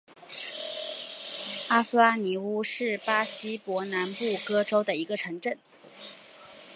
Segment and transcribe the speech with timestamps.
[1.67, 5.59] 阿夫拉尼乌是巴西伯南布哥州的一个市镇。